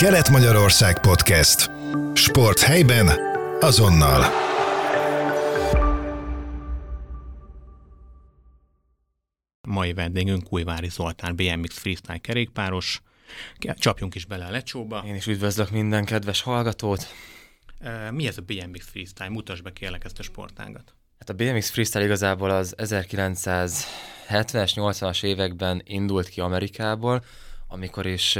Kelet-Magyarország 0.00 1.00
Podcast. 1.00 1.70
Sport 2.14 2.60
helyben, 2.60 3.08
azonnal. 3.60 4.24
Mai 9.68 9.92
vendégünk 9.92 10.52
Újvári 10.52 10.88
Zoltán, 10.88 11.36
BMX 11.36 11.78
freestyle 11.78 12.18
kerékpáros. 12.18 13.02
Csapjunk 13.74 14.14
is 14.14 14.24
bele 14.24 14.44
a 14.44 14.50
lecsóba. 14.50 15.02
Én 15.06 15.14
is 15.14 15.26
üdvözlök 15.26 15.70
minden 15.70 16.04
kedves 16.04 16.42
hallgatót. 16.42 17.06
Mi 18.10 18.26
ez 18.26 18.38
a 18.38 18.42
BMX 18.42 18.86
freestyle? 18.90 19.28
Mutasd 19.28 19.62
be 19.62 19.72
kérlek 19.72 20.04
ezt 20.04 20.18
a 20.18 20.22
sportágat. 20.22 20.94
Hát 21.18 21.28
a 21.28 21.34
BMX 21.34 21.70
freestyle 21.70 22.04
igazából 22.04 22.50
az 22.50 22.74
1970-es, 22.76 24.72
80-as 24.74 25.24
években 25.24 25.82
indult 25.84 26.28
ki 26.28 26.40
Amerikából, 26.40 27.24
amikor 27.70 28.06
is, 28.06 28.36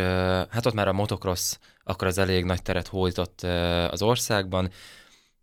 hát 0.51 0.67
ott 0.67 0.75
már 0.75 0.89
a 0.89 0.93
motocross 0.93 1.57
akkor 1.84 2.07
az 2.07 2.19
elég 2.19 2.45
nagy 2.45 2.62
teret 2.62 2.87
hódított 2.87 3.43
az 3.91 4.03
országban, 4.03 4.70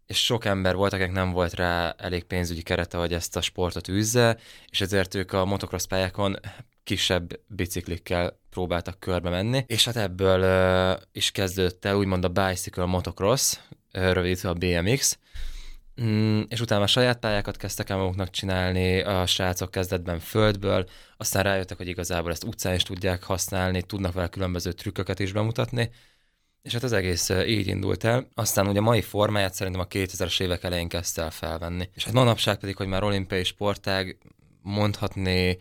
és 0.05 0.25
sok 0.25 0.45
ember 0.45 0.75
volt, 0.75 0.93
akik 0.93 1.11
nem 1.11 1.31
volt 1.31 1.53
rá 1.53 1.95
elég 1.97 2.23
pénzügyi 2.23 2.61
kerete, 2.61 2.97
hogy 2.97 3.13
ezt 3.13 3.35
a 3.35 3.41
sportot 3.41 3.87
űzze, 3.87 4.37
és 4.69 4.81
ezért 4.81 5.15
ők 5.15 5.33
a 5.33 5.45
motocross 5.45 5.85
pályákon 5.85 6.35
kisebb 6.83 7.39
biciklikkel 7.47 8.39
próbáltak 8.49 8.99
körbe 8.99 9.29
menni, 9.29 9.63
és 9.67 9.85
hát 9.85 9.95
ebből 9.95 10.99
is 11.11 11.31
kezdődött 11.31 11.85
el 11.85 11.95
úgymond 11.95 12.23
a 12.23 12.29
bicycle 12.29 12.85
motocross, 12.85 13.57
rövidítve 13.91 14.49
a 14.49 14.53
BMX, 14.53 15.17
Mm, 16.01 16.41
és 16.47 16.61
utána 16.61 16.83
a 16.83 16.87
saját 16.87 17.19
pályákat 17.19 17.57
kezdtek 17.57 17.89
el 17.89 17.97
maguknak 17.97 18.29
csinálni, 18.29 19.01
a 19.01 19.25
srácok 19.25 19.71
kezdetben 19.71 20.19
földből, 20.19 20.89
aztán 21.17 21.43
rájöttek, 21.43 21.77
hogy 21.77 21.87
igazából 21.87 22.31
ezt 22.31 22.43
utcán 22.43 22.75
is 22.75 22.83
tudják 22.83 23.23
használni, 23.23 23.81
tudnak 23.81 24.13
vele 24.13 24.27
különböző 24.27 24.71
trükköket 24.71 25.19
is 25.19 25.31
bemutatni, 25.31 25.89
és 26.61 26.73
hát 26.73 26.83
az 26.83 26.91
egész 26.91 27.29
így 27.29 27.67
indult 27.67 28.03
el. 28.03 28.27
Aztán 28.33 28.67
ugye 28.67 28.79
a 28.79 28.81
mai 28.81 29.01
formáját 29.01 29.53
szerintem 29.53 29.81
a 29.81 29.87
2000-es 29.87 30.41
évek 30.41 30.63
elején 30.63 30.87
kezdte 30.87 31.21
el 31.21 31.31
felvenni. 31.31 31.89
És 31.93 32.03
hát 32.03 32.13
manapság 32.13 32.57
pedig, 32.57 32.75
hogy 32.75 32.87
már 32.87 33.03
olimpiai 33.03 33.43
sportág, 33.43 34.17
mondhatni 34.61 35.57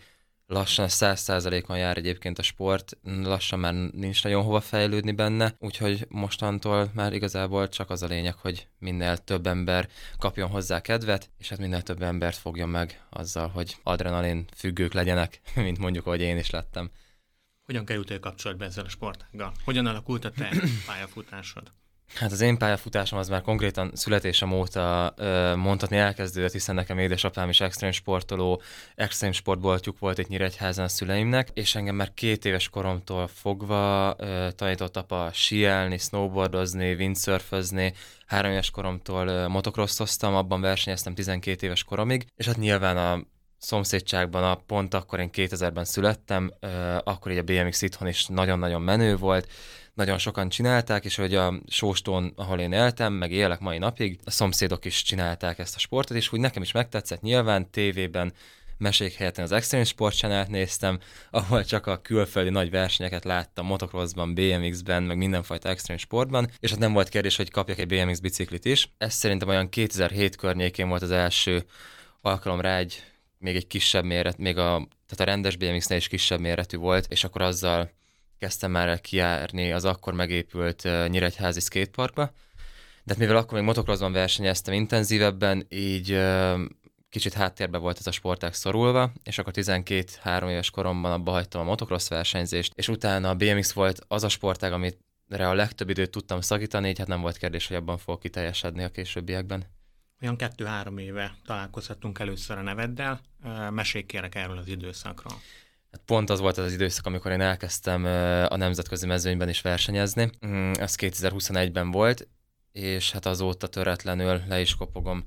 lassan 0.46 0.86
100%-on 0.88 1.78
jár 1.78 1.96
egyébként 1.96 2.38
a 2.38 2.42
sport, 2.42 2.98
lassan 3.02 3.58
már 3.58 3.74
nincs 3.74 4.22
nagyon 4.24 4.42
hova 4.42 4.60
fejlődni 4.60 5.12
benne, 5.12 5.54
úgyhogy 5.58 6.06
mostantól 6.08 6.90
már 6.94 7.12
igazából 7.12 7.68
csak 7.68 7.90
az 7.90 8.02
a 8.02 8.06
lényeg, 8.06 8.34
hogy 8.34 8.68
minél 8.78 9.16
több 9.16 9.46
ember 9.46 9.88
kapjon 10.18 10.48
hozzá 10.48 10.80
kedvet, 10.80 11.30
és 11.38 11.48
hát 11.48 11.58
minél 11.58 11.82
több 11.82 12.02
embert 12.02 12.36
fogjon 12.36 12.68
meg 12.68 13.02
azzal, 13.10 13.48
hogy 13.48 13.76
adrenalin 13.82 14.44
függők 14.54 14.92
legyenek, 14.92 15.40
mint 15.54 15.78
mondjuk, 15.78 16.06
ahogy 16.06 16.20
én 16.20 16.38
is 16.38 16.50
lettem. 16.50 16.90
Hogyan 17.64 17.84
kerültél 17.84 18.20
kapcsolatba 18.20 18.64
ezzel 18.64 18.84
a 18.84 18.88
sportággal? 18.88 19.52
Hogyan 19.64 19.86
alakult 19.86 20.24
a 20.24 20.30
te 20.30 20.52
pályafutásod? 20.86 21.72
Hát 22.14 22.32
az 22.32 22.40
én 22.40 22.58
pályafutásom 22.58 23.18
az 23.18 23.28
már 23.28 23.42
konkrétan 23.42 23.90
születésem 23.94 24.52
óta 24.52 25.14
ö, 25.16 25.54
mondhatni 25.56 25.96
elkezdődött, 25.96 26.52
hiszen 26.52 26.74
nekem 26.74 26.98
édesapám 26.98 27.48
is 27.48 27.60
extrém 27.60 27.90
sportoló, 27.90 28.62
extrém 28.94 29.32
sportboltjuk 29.32 29.98
volt 29.98 30.18
itt 30.18 30.28
Nyíregyházan 30.28 30.84
a 30.84 30.88
szüleimnek, 30.88 31.48
és 31.54 31.74
engem 31.74 31.94
már 31.94 32.14
két 32.14 32.44
éves 32.44 32.68
koromtól 32.68 33.26
fogva 33.26 34.14
ö, 34.18 34.48
tanított 34.56 34.96
apa 34.96 35.30
síelni, 35.32 35.98
snowboardozni, 35.98 36.94
windsurfözni, 36.94 37.92
három 38.26 38.50
éves 38.50 38.70
koromtól 38.70 39.48
motocrossoztam, 39.48 40.34
abban 40.34 40.60
versenyeztem 40.60 41.14
12 41.14 41.66
éves 41.66 41.84
koromig, 41.84 42.26
és 42.36 42.46
hát 42.46 42.56
nyilván 42.56 42.96
a 42.96 43.34
szomszédságban, 43.66 44.44
a 44.44 44.54
pont 44.54 44.94
akkor 44.94 45.20
én 45.20 45.30
2000-ben 45.32 45.84
születtem, 45.84 46.52
akkor 47.04 47.32
így 47.32 47.38
a 47.38 47.42
BMX 47.42 47.82
itthon 47.82 48.08
is 48.08 48.26
nagyon-nagyon 48.26 48.82
menő 48.82 49.16
volt, 49.16 49.48
nagyon 49.94 50.18
sokan 50.18 50.48
csinálták, 50.48 51.04
és 51.04 51.16
hogy 51.16 51.34
a 51.34 51.54
sóstón, 51.68 52.32
ahol 52.36 52.58
én 52.58 52.72
éltem, 52.72 53.12
meg 53.12 53.32
élek 53.32 53.60
mai 53.60 53.78
napig, 53.78 54.18
a 54.24 54.30
szomszédok 54.30 54.84
is 54.84 55.02
csinálták 55.02 55.58
ezt 55.58 55.74
a 55.76 55.78
sportot, 55.78 56.16
és 56.16 56.32
úgy 56.32 56.40
nekem 56.40 56.62
is 56.62 56.72
megtetszett 56.72 57.20
nyilván 57.20 57.70
tévében, 57.70 58.32
mesék 58.78 59.14
helyett 59.14 59.38
az 59.38 59.52
Extreme 59.52 59.84
Sport 59.84 60.16
channel 60.16 60.46
néztem, 60.48 60.98
ahol 61.30 61.64
csak 61.64 61.86
a 61.86 62.00
külföldi 62.00 62.50
nagy 62.50 62.70
versenyeket 62.70 63.24
láttam, 63.24 63.66
motocrossban, 63.66 64.34
BMX-ben, 64.34 65.02
meg 65.02 65.16
mindenfajta 65.16 65.68
extrém 65.68 65.96
sportban, 65.96 66.50
és 66.58 66.70
hát 66.70 66.78
nem 66.78 66.92
volt 66.92 67.08
kérdés, 67.08 67.36
hogy 67.36 67.50
kapjak 67.50 67.78
egy 67.78 67.86
BMX 67.86 68.18
biciklit 68.18 68.64
is. 68.64 68.92
Ez 68.98 69.14
szerintem 69.14 69.48
olyan 69.48 69.68
2007 69.68 70.36
környékén 70.36 70.88
volt 70.88 71.02
az 71.02 71.10
első 71.10 71.64
alkalom 72.20 72.60
rá 72.60 72.78
egy 72.78 73.02
még 73.46 73.56
egy 73.56 73.66
kisebb 73.66 74.04
méret, 74.04 74.38
még 74.38 74.58
a, 74.58 74.88
tehát 75.06 75.20
a 75.20 75.24
rendes 75.24 75.56
BMX-nél 75.56 75.98
is 75.98 76.08
kisebb 76.08 76.40
méretű 76.40 76.76
volt, 76.76 77.06
és 77.08 77.24
akkor 77.24 77.42
azzal 77.42 77.90
kezdtem 78.38 78.76
el 78.76 79.00
kijárni 79.00 79.72
az 79.72 79.84
akkor 79.84 80.14
megépült 80.14 80.84
uh, 80.84 81.08
Nyíregyházi 81.08 81.60
skateparkba, 81.60 82.24
de 83.04 83.12
hát 83.12 83.18
mivel 83.18 83.36
akkor 83.36 83.58
még 83.58 83.66
motocrossban 83.66 84.12
versenyeztem 84.12 84.74
intenzívebben, 84.74 85.66
így 85.68 86.18
kicsit 87.08 87.32
háttérbe 87.32 87.78
volt 87.78 87.98
ez 87.98 88.06
a 88.06 88.10
sportág 88.10 88.54
szorulva, 88.54 89.12
és 89.22 89.38
akkor 89.38 89.52
12-3 89.56 90.50
éves 90.50 90.70
koromban 90.70 91.12
abba 91.12 91.30
hagytam 91.30 91.60
a 91.60 91.64
motocross 91.64 92.08
versenyzést, 92.08 92.72
és 92.76 92.88
utána 92.88 93.28
a 93.28 93.34
BMX 93.34 93.72
volt 93.72 94.00
az 94.08 94.24
a 94.24 94.28
sportág, 94.28 94.72
amit 94.72 94.98
a 95.28 95.54
legtöbb 95.54 95.88
időt 95.88 96.10
tudtam 96.10 96.40
szakítani, 96.40 96.88
így 96.88 96.98
hát 96.98 97.06
nem 97.06 97.20
volt 97.20 97.36
kérdés, 97.36 97.66
hogy 97.66 97.76
abban 97.76 97.98
fog 97.98 98.18
kiteljesedni 98.18 98.82
a 98.82 98.88
későbbiekben. 98.88 99.75
Olyan 100.22 100.36
kettő-három 100.36 100.98
éve 100.98 101.36
találkozhattunk 101.44 102.18
először 102.18 102.58
a 102.58 102.62
neveddel. 102.62 103.20
Mesék 103.70 104.06
kérek 104.06 104.34
erről 104.34 104.58
az 104.58 104.68
időszakról. 104.68 105.40
Hát 105.92 106.00
pont 106.04 106.30
az 106.30 106.40
volt 106.40 106.58
az, 106.58 106.64
az 106.64 106.72
időszak, 106.72 107.06
amikor 107.06 107.30
én 107.30 107.40
elkezdtem 107.40 108.04
a 108.48 108.56
nemzetközi 108.56 109.06
mezőnyben 109.06 109.48
is 109.48 109.60
versenyezni. 109.60 110.30
Mm, 110.46 110.72
ez 110.72 110.94
2021-ben 110.98 111.90
volt, 111.90 112.28
és 112.72 113.10
hát 113.10 113.26
azóta 113.26 113.66
töretlenül 113.66 114.42
le 114.48 114.60
is 114.60 114.74
kopogom 114.74 115.24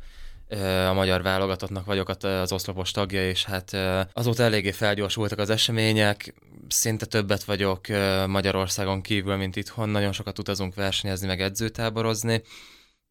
a 0.88 0.94
magyar 0.94 1.22
válogatottnak 1.22 1.86
vagyok 1.86 2.10
az 2.10 2.52
oszlopos 2.52 2.92
tagja, 2.92 3.30
és 3.30 3.46
hát 3.46 3.78
azóta 4.14 4.44
eléggé 4.44 4.72
felgyorsultak 4.72 5.40
az 5.40 5.50
események, 5.50 6.34
szinte 6.68 7.06
többet 7.06 7.44
vagyok 7.44 7.88
Magyarországon 8.28 9.02
kívül, 9.02 9.36
mint 9.36 9.56
itthon, 9.56 9.90
nagyon 9.90 10.12
sokat 10.12 10.40
utazunk 10.40 10.76
versenyezni, 10.76 11.28
meg 11.28 11.42
edzőtáborozni, 11.42 12.42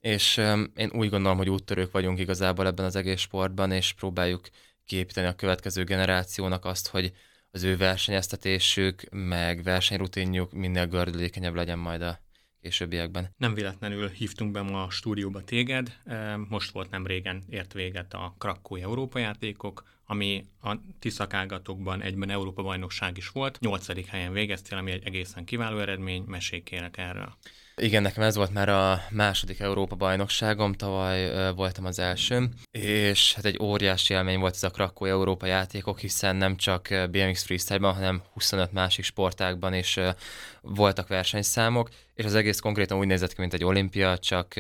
és 0.01 0.37
én 0.77 0.91
úgy 0.93 1.11
gondolom, 1.11 1.37
hogy 1.37 1.51
úttörők 1.51 1.93
vagyunk 1.93 2.19
igazából 2.19 2.67
ebben 2.67 2.85
az 2.85 2.97
egész 2.97 3.21
sportban, 3.21 3.73
és 3.73 3.93
próbáljuk 3.93 4.49
kiépíteni 4.85 5.27
a 5.27 5.35
következő 5.35 5.85
generációnak 5.85 6.65
azt, 6.65 6.89
hogy 6.89 7.13
az 7.51 7.63
ő 7.63 7.77
versenyeztetésük, 7.77 9.03
meg 9.11 9.63
versenyrutinjuk 9.63 10.53
minél 10.53 10.87
gördülékenyebb 10.87 11.55
legyen 11.55 11.79
majd 11.79 12.03
a 12.03 12.21
későbbiekben. 12.61 13.35
Nem 13.37 13.55
véletlenül 13.55 14.09
hívtunk 14.09 14.53
be 14.53 14.63
ma 14.63 14.83
a 14.83 14.91
stúdióba 14.91 15.45
téged. 15.45 15.97
Most 16.49 16.71
volt 16.71 16.91
nem 16.91 17.07
régen 17.07 17.45
ért 17.49 17.73
véget 17.73 18.15
a 18.15 18.35
Krakói 18.39 18.81
Európa 18.81 19.19
játékok, 19.19 19.85
ami 20.05 20.45
a 20.61 20.77
ti 20.99 21.11
szakágatokban 21.11 22.03
egyben 22.03 22.31
Európa 22.31 22.63
bajnokság 22.63 23.17
is 23.17 23.29
volt. 23.29 23.61
Nyolcadik 23.61 24.07
helyen 24.07 24.33
végeztél, 24.33 24.79
ami 24.79 24.91
egy 24.91 25.07
egészen 25.07 25.45
kiváló 25.45 25.79
eredmény. 25.79 26.23
Mesék 26.27 26.63
kérek 26.63 26.97
erről. 26.97 27.37
Igen, 27.81 28.03
nekem 28.03 28.23
ez 28.23 28.37
volt 28.37 28.53
már 28.53 28.69
a 28.69 29.03
második 29.11 29.61
Európa-bajnokságom, 29.61 30.73
tavaly 30.73 31.53
voltam 31.55 31.85
az 31.85 31.99
első, 31.99 32.49
és 32.71 33.35
hát 33.35 33.45
egy 33.45 33.59
óriási 33.63 34.15
élmény 34.15 34.39
volt 34.39 34.55
ez 34.55 34.63
a 34.63 34.71
Krakó 34.71 35.05
Európa 35.05 35.47
játékok, 35.47 35.99
hiszen 35.99 36.37
nem 36.37 36.57
csak 36.57 36.89
BMX 37.11 37.43
freestyle-ban, 37.43 37.95
hanem 37.95 38.23
25 38.33 38.73
másik 38.73 39.05
sportákban 39.05 39.75
is 39.75 39.99
voltak 40.61 41.09
versenyszámok, 41.09 41.89
és 42.15 42.25
az 42.25 42.35
egész 42.35 42.61
konkrétan 42.61 42.99
úgy 42.99 43.07
nézett 43.07 43.35
ki, 43.35 43.41
mint 43.41 43.55
egy 43.55 43.65
olimpia, 43.65 44.19
csak 44.19 44.55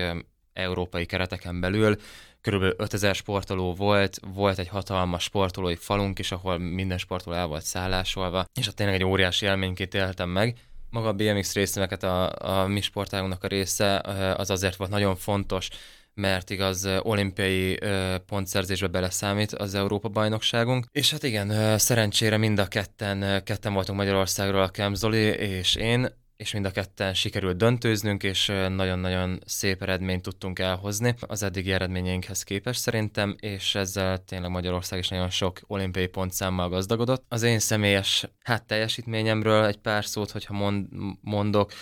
európai 0.52 1.06
kereteken 1.06 1.60
belül, 1.60 1.96
körülbelül 2.40 2.74
5000 2.78 3.14
sportoló 3.14 3.74
volt, 3.74 4.18
volt 4.34 4.58
egy 4.58 4.68
hatalmas 4.68 5.22
sportolói 5.22 5.76
falunk 5.76 6.18
is, 6.18 6.32
ahol 6.32 6.58
minden 6.58 6.98
sportoló 6.98 7.36
el 7.36 7.46
volt 7.46 7.64
szállásolva, 7.64 8.44
és 8.60 8.68
ott 8.68 8.76
tényleg 8.76 8.94
egy 8.94 9.04
óriási 9.04 9.46
élményként 9.46 9.94
éltem 9.94 10.28
meg, 10.28 10.56
maga 10.90 11.08
a 11.08 11.12
BMX 11.12 11.54
részemeket 11.54 12.02
a, 12.02 12.32
a 12.62 12.66
mi 12.66 12.80
sportágunknak 12.80 13.44
a 13.44 13.46
része 13.46 14.00
az 14.36 14.50
azért 14.50 14.76
volt 14.76 14.90
nagyon 14.90 15.16
fontos, 15.16 15.68
mert 16.14 16.50
igaz 16.50 16.88
olimpiai 17.02 17.78
pontszerzésbe 18.26 18.86
beleszámít 18.86 19.52
az 19.52 19.74
Európa-bajnokságunk. 19.74 20.86
És 20.92 21.10
hát 21.10 21.22
igen, 21.22 21.78
szerencsére 21.78 22.36
mind 22.36 22.58
a 22.58 22.66
ketten, 22.66 23.42
ketten 23.44 23.72
voltunk 23.72 23.98
Magyarországról, 23.98 24.62
a 24.62 24.68
Kemzoli 24.68 25.24
és 25.26 25.74
én, 25.74 26.08
és 26.38 26.52
mind 26.52 26.64
a 26.64 26.70
ketten 26.70 27.14
sikerült 27.14 27.56
döntőznünk, 27.56 28.22
és 28.22 28.46
nagyon-nagyon 28.68 29.40
szép 29.46 29.82
eredményt 29.82 30.22
tudtunk 30.22 30.58
elhozni 30.58 31.14
az 31.20 31.42
eddigi 31.42 31.72
eredményeinkhez 31.72 32.42
képest 32.42 32.80
szerintem, 32.80 33.36
és 33.40 33.74
ezzel 33.74 34.24
tényleg 34.24 34.50
Magyarország 34.50 34.98
is 34.98 35.08
nagyon 35.08 35.30
sok 35.30 35.60
olimpiai 35.66 36.06
pontszámmal 36.06 36.68
gazdagodott. 36.68 37.24
Az 37.28 37.42
én 37.42 37.58
személyes 37.58 38.28
hát 38.42 38.66
teljesítményemről 38.66 39.64
egy 39.64 39.76
pár 39.76 40.04
szót, 40.04 40.30
hogyha 40.30 40.54
mond, 40.54 40.86
mondok, 41.20 41.72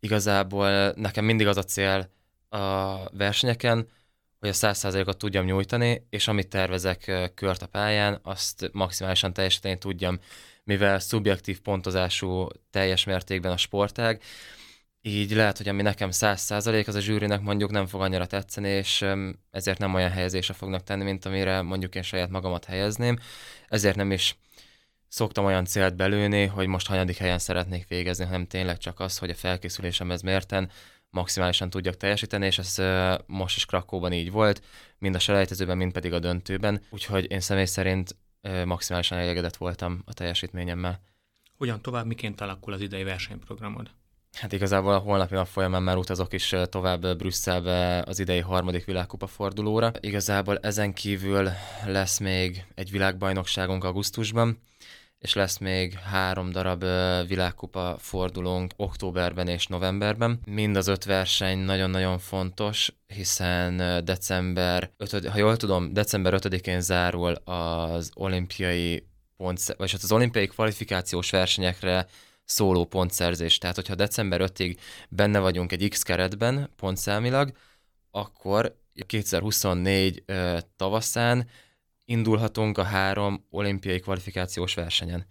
igazából 0.00 0.92
nekem 0.96 1.24
mindig 1.24 1.46
az 1.46 1.56
a 1.56 1.62
cél 1.62 2.10
a 2.48 2.96
versenyeken, 3.10 3.88
hogy 4.44 4.56
a 4.62 4.72
100%-ot 4.72 5.16
tudjam 5.16 5.44
nyújtani, 5.44 6.06
és 6.10 6.28
amit 6.28 6.48
tervezek 6.48 7.30
kört 7.34 7.62
a 7.62 7.66
pályán, 7.66 8.20
azt 8.22 8.70
maximálisan 8.72 9.32
teljesíteni 9.32 9.78
tudjam 9.78 10.18
mivel 10.64 10.98
szubjektív 10.98 11.60
pontozású 11.60 12.48
teljes 12.70 13.04
mértékben 13.04 13.52
a 13.52 13.56
sportág, 13.56 14.22
így 15.00 15.32
lehet, 15.32 15.56
hogy 15.56 15.68
ami 15.68 15.82
nekem 15.82 16.08
100% 16.12 16.86
az 16.86 16.94
a 16.94 17.00
zsűrinek 17.00 17.40
mondjuk 17.40 17.70
nem 17.70 17.86
fog 17.86 18.00
annyira 18.00 18.26
tetszeni, 18.26 18.68
és 18.68 19.04
ezért 19.50 19.78
nem 19.78 19.94
olyan 19.94 20.10
helyezésre 20.10 20.54
fognak 20.54 20.82
tenni, 20.82 21.04
mint 21.04 21.24
amire 21.24 21.62
mondjuk 21.62 21.94
én 21.94 22.02
saját 22.02 22.30
magamat 22.30 22.64
helyezném. 22.64 23.18
Ezért 23.68 23.96
nem 23.96 24.12
is 24.12 24.36
szoktam 25.08 25.44
olyan 25.44 25.64
célt 25.64 25.96
belőni, 25.96 26.44
hogy 26.46 26.66
most 26.66 26.86
hanyadik 26.86 27.16
helyen 27.16 27.38
szeretnék 27.38 27.88
végezni, 27.88 28.24
hanem 28.24 28.46
tényleg 28.46 28.78
csak 28.78 29.00
az, 29.00 29.18
hogy 29.18 29.30
a 29.30 29.34
felkészülésem 29.34 30.10
ez 30.10 30.20
mérten 30.20 30.70
maximálisan 31.14 31.70
tudjak 31.70 31.96
teljesíteni, 31.96 32.46
és 32.46 32.58
ez 32.58 32.82
most 33.26 33.56
is 33.56 33.66
Krakóban 33.66 34.12
így 34.12 34.30
volt, 34.30 34.62
mind 34.98 35.14
a 35.14 35.18
selejtezőben, 35.18 35.76
mind 35.76 35.92
pedig 35.92 36.12
a 36.12 36.18
döntőben, 36.18 36.80
úgyhogy 36.90 37.30
én 37.30 37.40
személy 37.40 37.64
szerint 37.64 38.16
maximálisan 38.64 39.18
elégedett 39.18 39.56
voltam 39.56 40.02
a 40.04 40.12
teljesítményemmel. 40.12 41.00
Hogyan 41.56 41.82
tovább, 41.82 42.06
miként 42.06 42.40
alakul 42.40 42.72
az 42.72 42.80
idei 42.80 43.02
versenyprogramod? 43.02 43.90
Hát 44.32 44.52
igazából 44.52 44.94
a 44.94 44.98
holnapi 44.98 45.34
nap 45.34 45.46
folyamán 45.46 45.82
már 45.82 45.96
utazok 45.96 46.32
is 46.32 46.54
tovább 46.68 47.16
Brüsszelbe 47.16 48.02
az 48.06 48.18
idei 48.18 48.40
harmadik 48.40 48.84
világkupa 48.84 49.26
fordulóra. 49.26 49.92
Igazából 50.00 50.58
ezen 50.58 50.92
kívül 50.92 51.48
lesz 51.86 52.18
még 52.18 52.64
egy 52.74 52.90
világbajnokságunk 52.90 53.84
augusztusban, 53.84 54.58
és 55.24 55.34
lesz 55.34 55.58
még 55.58 55.92
három 55.92 56.50
darab 56.50 56.84
világkupa 57.26 57.96
fordulónk 57.98 58.72
októberben 58.76 59.48
és 59.48 59.66
novemberben. 59.66 60.40
Mind 60.46 60.76
az 60.76 60.86
öt 60.86 61.04
verseny 61.04 61.58
nagyon-nagyon 61.58 62.18
fontos, 62.18 62.92
hiszen 63.06 64.04
december 64.04 64.90
5, 64.96 65.28
ha 65.28 65.38
jól 65.38 65.56
tudom, 65.56 65.92
december 65.92 66.34
5-én 66.36 66.80
zárul 66.80 67.32
az 67.34 68.10
olimpiai 68.14 69.06
pont, 69.36 69.74
vagy 69.76 69.92
hát 69.92 70.02
az 70.02 70.12
olimpiai 70.12 70.46
kvalifikációs 70.46 71.30
versenyekre 71.30 72.06
szóló 72.44 72.84
pontszerzés. 72.84 73.58
Tehát, 73.58 73.76
hogyha 73.76 73.94
december 73.94 74.40
5-ig 74.42 74.76
benne 75.08 75.38
vagyunk 75.38 75.72
egy 75.72 75.88
X 75.88 76.02
keretben 76.02 76.70
pontszámilag, 76.76 77.52
akkor 78.10 78.76
2024 79.06 80.24
tavaszán 80.76 81.48
indulhatunk 82.04 82.78
a 82.78 82.82
három 82.82 83.46
olimpiai 83.50 84.00
kvalifikációs 84.00 84.74
versenyen. 84.74 85.26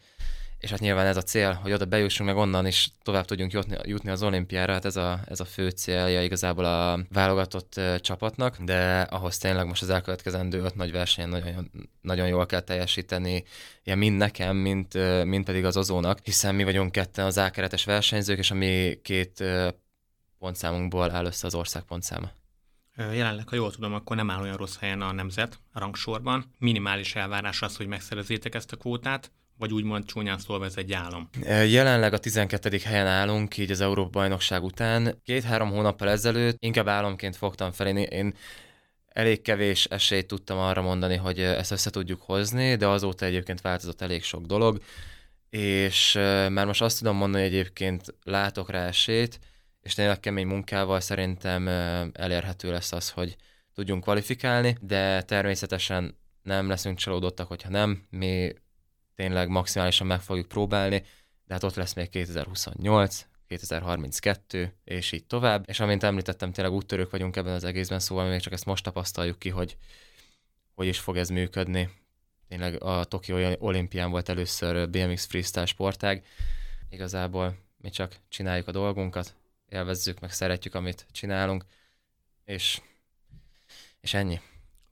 És 0.63 0.69
hát 0.69 0.79
nyilván 0.79 1.05
ez 1.05 1.17
a 1.17 1.21
cél, 1.21 1.53
hogy 1.53 1.71
oda 1.71 1.85
bejussunk, 1.85 2.29
meg 2.29 2.37
onnan 2.37 2.65
is 2.67 2.91
tovább 3.01 3.25
tudjunk 3.25 3.51
jutni, 3.51 3.77
jutni 3.83 4.09
az 4.09 4.23
olimpiára, 4.23 4.73
hát 4.73 4.85
ez 4.85 4.95
a, 4.95 5.19
ez 5.27 5.39
a 5.39 5.45
fő 5.45 5.69
célja 5.69 6.23
igazából 6.23 6.65
a 6.65 6.99
válogatott 7.09 7.79
csapatnak, 7.99 8.57
de 8.57 9.01
ahhoz 9.01 9.37
tényleg 9.37 9.67
most 9.67 9.81
az 9.81 9.89
elkövetkezendő 9.89 10.61
öt 10.61 10.75
nagy 10.75 10.91
versenyen 10.91 11.29
nagyon, 11.29 11.71
nagyon 12.01 12.27
jól 12.27 12.45
kell 12.45 12.59
teljesíteni, 12.59 13.43
ja, 13.83 13.95
mind 13.95 14.17
nekem, 14.17 14.55
mint, 14.55 14.93
mind 15.23 15.45
pedig 15.45 15.65
az 15.65 15.77
ozónak, 15.77 16.19
hiszen 16.23 16.55
mi 16.55 16.63
vagyunk 16.63 16.91
ketten 16.91 17.25
az 17.25 17.37
ákeretes 17.37 17.85
versenyzők, 17.85 18.37
és 18.37 18.51
a 18.51 18.55
mi 18.55 18.99
két 19.01 19.43
pontszámunkból 20.39 21.11
áll 21.11 21.25
össze 21.25 21.47
az 21.47 21.55
ország 21.55 21.83
pontszáma. 21.83 22.31
Jelenleg, 22.97 23.49
ha 23.49 23.55
jól 23.55 23.71
tudom, 23.71 23.93
akkor 23.93 24.15
nem 24.15 24.29
áll 24.29 24.41
olyan 24.41 24.57
rossz 24.57 24.77
helyen 24.77 25.01
a 25.01 25.11
nemzet 25.11 25.59
a 25.71 25.79
rangsorban. 25.79 26.53
Minimális 26.57 27.15
elvárás 27.15 27.61
az, 27.61 27.77
hogy 27.77 27.87
megszerezzétek 27.87 28.55
ezt 28.55 28.71
a 28.71 28.75
kvótát, 28.75 29.31
vagy 29.57 29.73
úgymond 29.73 30.05
csúnyán 30.05 30.37
szólva 30.37 30.65
ez 30.65 30.77
egy 30.77 30.93
álom? 30.93 31.29
Jelenleg 31.67 32.13
a 32.13 32.17
12. 32.17 32.77
helyen 32.83 33.07
állunk, 33.07 33.57
így 33.57 33.71
az 33.71 33.81
Európa 33.81 34.09
bajnokság 34.09 34.63
után. 34.63 35.21
Két-három 35.23 35.69
hónappal 35.69 36.09
ezelőtt 36.09 36.55
inkább 36.59 36.87
álomként 36.87 37.35
fogtam 37.35 37.71
fel. 37.71 37.87
Én, 37.87 37.97
én 37.97 38.33
elég 39.07 39.41
kevés 39.41 39.85
esélyt 39.85 40.27
tudtam 40.27 40.57
arra 40.57 40.81
mondani, 40.81 41.15
hogy 41.15 41.39
ezt 41.39 41.71
össze 41.71 41.89
tudjuk 41.89 42.21
hozni, 42.21 42.75
de 42.75 42.87
azóta 42.87 43.25
egyébként 43.25 43.61
változott 43.61 44.01
elég 44.01 44.23
sok 44.23 44.45
dolog, 44.45 44.81
és 45.49 46.13
már 46.49 46.65
most 46.65 46.81
azt 46.81 46.99
tudom 46.99 47.15
mondani, 47.15 47.43
hogy 47.43 47.53
egyébként 47.53 48.15
látok 48.23 48.69
rá 48.69 48.85
esélyt, 48.87 49.39
és 49.83 49.93
tényleg 49.93 50.19
kemény 50.19 50.47
munkával 50.47 50.99
szerintem 50.99 51.67
elérhető 52.13 52.71
lesz 52.71 52.91
az, 52.91 53.09
hogy 53.09 53.35
tudjunk 53.73 54.03
kvalifikálni, 54.03 54.77
de 54.81 55.21
természetesen 55.21 56.17
nem 56.41 56.67
leszünk 56.67 56.97
csalódottak, 56.97 57.47
hogyha 57.47 57.69
nem. 57.69 58.05
Mi 58.09 58.53
tényleg 59.15 59.47
maximálisan 59.47 60.07
meg 60.07 60.21
fogjuk 60.21 60.47
próbálni, 60.47 61.03
de 61.45 61.53
hát 61.53 61.63
ott 61.63 61.75
lesz 61.75 61.93
még 61.93 62.09
2028, 62.09 63.25
2032, 63.47 64.73
és 64.83 65.11
így 65.11 65.25
tovább. 65.25 65.63
És 65.67 65.79
amint 65.79 66.03
említettem, 66.03 66.51
tényleg 66.51 66.73
úttörők 66.73 67.11
vagyunk 67.11 67.35
ebben 67.35 67.53
az 67.53 67.63
egészben, 67.63 67.99
szóval 67.99 68.29
még 68.29 68.39
csak 68.39 68.53
ezt 68.53 68.65
most 68.65 68.83
tapasztaljuk 68.83 69.39
ki, 69.39 69.49
hogy 69.49 69.77
hogy 70.75 70.87
is 70.87 70.99
fog 70.99 71.17
ez 71.17 71.29
működni. 71.29 71.89
Tényleg 72.47 72.83
a 72.83 73.03
Tokió 73.03 73.55
olimpián 73.59 74.11
volt 74.11 74.29
először 74.29 74.89
BMX 74.89 75.25
freestyle 75.25 75.65
sportág. 75.65 76.25
Igazából 76.89 77.57
mi 77.77 77.89
csak 77.89 78.15
csináljuk 78.29 78.67
a 78.67 78.71
dolgunkat, 78.71 79.35
élvezzük, 79.73 80.19
meg 80.19 80.31
szeretjük, 80.31 80.75
amit 80.75 81.05
csinálunk, 81.11 81.65
és, 82.45 82.81
és 83.99 84.13
ennyi. 84.13 84.39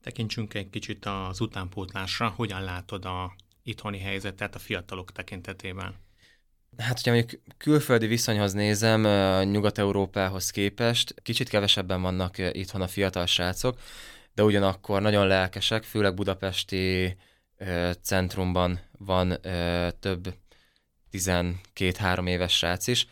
Tekintsünk 0.02 0.54
egy 0.54 0.70
kicsit 0.70 1.04
az 1.04 1.40
utánpótlásra. 1.40 2.28
Hogyan 2.28 2.62
látod 2.62 3.04
a 3.04 3.34
itthoni 3.62 3.98
helyzetet 3.98 4.54
a 4.54 4.58
fiatalok 4.58 5.12
tekintetében? 5.12 5.94
Hát, 6.76 6.94
hogyha 6.94 7.10
mondjuk 7.10 7.42
külföldi 7.56 8.06
viszonyhoz 8.06 8.52
nézem, 8.52 9.00
Nyugat-Európához 9.50 10.50
képest, 10.50 11.14
kicsit 11.22 11.48
kevesebben 11.48 12.02
vannak 12.02 12.38
itthon 12.38 12.80
a 12.80 12.88
fiatal 12.88 13.26
srácok, 13.26 13.80
de 14.34 14.42
ugyanakkor 14.42 15.02
nagyon 15.02 15.26
lelkesek, 15.26 15.82
főleg 15.82 16.14
budapesti 16.14 17.16
centrumban 18.02 18.80
van 18.98 19.40
több 20.00 20.34
12-3 21.12 22.28
éves 22.28 22.56
srác 22.56 22.86
is, 22.86 23.06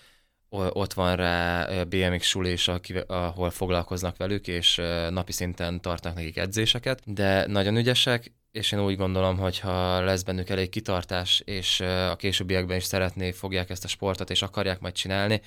ott 0.51 0.93
van 0.93 1.17
rá 1.17 1.67
BMX 1.85 2.27
sulés, 2.27 2.71
ahol 3.07 3.51
foglalkoznak 3.51 4.17
velük, 4.17 4.49
és 4.49 4.81
napi 5.11 5.33
szinten 5.33 5.81
tartnak 5.81 6.15
nekik 6.15 6.37
edzéseket, 6.37 7.03
de 7.05 7.47
nagyon 7.47 7.77
ügyesek, 7.77 8.33
és 8.53 8.73
én 8.73 8.81
úgy 8.81 8.97
gondolom, 8.97 9.39
hogy 9.39 9.59
ha 9.59 10.01
lesz 10.01 10.23
bennük 10.23 10.49
elég 10.49 10.69
kitartás, 10.69 11.43
és 11.45 11.81
a 11.81 12.17
későbbiekben 12.17 12.77
is 12.77 12.85
szeretné, 12.85 13.31
fogják 13.31 13.71
ezt 13.71 13.85
a 13.85 13.89
sportot, 13.89 14.31
és 14.31 14.43
akarják 14.43 14.81
majd 14.81 14.95
csinálni, 14.95 15.41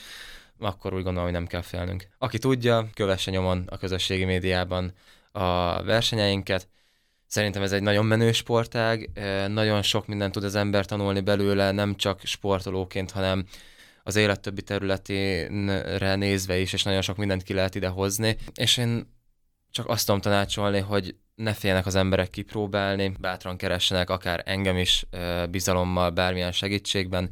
akkor 0.59 0.93
úgy 0.93 1.03
gondolom, 1.03 1.23
hogy 1.23 1.37
nem 1.37 1.47
kell 1.47 1.61
félnünk. 1.61 2.07
Aki 2.17 2.37
tudja, 2.37 2.89
kövesse 2.93 3.31
nyomon 3.31 3.63
a 3.69 3.77
közösségi 3.77 4.25
médiában 4.25 4.93
a 5.31 5.83
versenyeinket. 5.83 6.67
Szerintem 7.27 7.61
ez 7.61 7.71
egy 7.71 7.81
nagyon 7.81 8.05
menő 8.05 8.31
sportág, 8.31 9.09
nagyon 9.47 9.81
sok 9.81 10.07
mindent 10.07 10.33
tud 10.33 10.43
az 10.43 10.55
ember 10.55 10.85
tanulni 10.85 11.21
belőle, 11.21 11.71
nem 11.71 11.95
csak 11.95 12.21
sportolóként, 12.23 13.11
hanem 13.11 13.45
az 14.03 14.15
élet 14.15 14.39
többi 14.39 14.61
területére 14.61 16.15
nézve 16.15 16.57
is, 16.57 16.73
és 16.73 16.83
nagyon 16.83 17.01
sok 17.01 17.17
mindent 17.17 17.43
ki 17.43 17.53
lehet 17.53 17.75
ide 17.75 17.87
hozni. 17.87 18.37
És 18.53 18.77
én 18.77 19.11
csak 19.71 19.87
azt 19.87 20.05
tudom 20.05 20.21
tanácsolni, 20.21 20.79
hogy 20.79 21.15
ne 21.35 21.53
féljenek 21.53 21.85
az 21.85 21.95
emberek 21.95 22.29
kipróbálni, 22.29 23.15
bátran 23.19 23.57
keressenek 23.57 24.09
akár 24.09 24.43
engem 24.45 24.77
is 24.77 25.05
bizalommal, 25.49 26.09
bármilyen 26.09 26.51
segítségben, 26.51 27.29